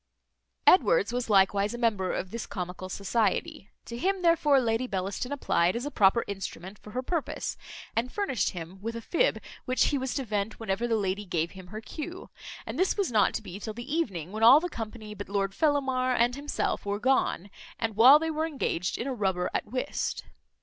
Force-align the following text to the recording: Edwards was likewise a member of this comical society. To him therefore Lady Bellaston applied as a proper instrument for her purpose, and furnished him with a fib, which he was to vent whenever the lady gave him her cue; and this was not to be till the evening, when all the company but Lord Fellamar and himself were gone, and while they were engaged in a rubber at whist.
Edwards 0.65 1.13
was 1.13 1.29
likewise 1.29 1.75
a 1.75 1.77
member 1.77 2.11
of 2.11 2.31
this 2.31 2.47
comical 2.47 2.89
society. 2.89 3.69
To 3.85 3.95
him 3.99 4.23
therefore 4.23 4.59
Lady 4.59 4.87
Bellaston 4.87 5.31
applied 5.31 5.75
as 5.75 5.85
a 5.85 5.91
proper 5.91 6.23
instrument 6.25 6.79
for 6.79 6.89
her 6.93 7.03
purpose, 7.03 7.55
and 7.95 8.11
furnished 8.11 8.49
him 8.49 8.81
with 8.81 8.95
a 8.95 9.01
fib, 9.01 9.39
which 9.65 9.89
he 9.89 9.99
was 9.99 10.15
to 10.15 10.23
vent 10.25 10.59
whenever 10.59 10.87
the 10.87 10.95
lady 10.95 11.23
gave 11.23 11.51
him 11.51 11.67
her 11.67 11.81
cue; 11.81 12.31
and 12.65 12.79
this 12.79 12.97
was 12.97 13.11
not 13.11 13.35
to 13.35 13.43
be 13.43 13.59
till 13.59 13.75
the 13.75 13.95
evening, 13.95 14.31
when 14.31 14.41
all 14.41 14.59
the 14.59 14.69
company 14.69 15.13
but 15.13 15.29
Lord 15.29 15.53
Fellamar 15.53 16.15
and 16.17 16.33
himself 16.35 16.83
were 16.83 16.97
gone, 16.99 17.51
and 17.77 17.95
while 17.95 18.17
they 18.17 18.31
were 18.31 18.47
engaged 18.47 18.97
in 18.97 19.05
a 19.05 19.13
rubber 19.13 19.51
at 19.53 19.67
whist. 19.67 20.23